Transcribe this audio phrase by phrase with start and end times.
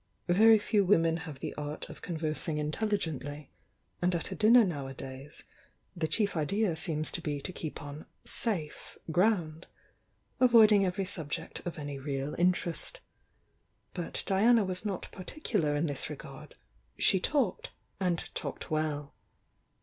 [0.29, 3.49] Very few women have the art of conversing intc Uigently,
[4.01, 5.43] and at a dinner nowadays
[5.95, 9.67] the chief idea seems to be to keep on "safe" ground,
[10.39, 12.99] avoiding every subject of any real interest.
[13.93, 16.55] But Diana was not particular in this re gard,—
[16.97, 19.13] she talked, and talked well.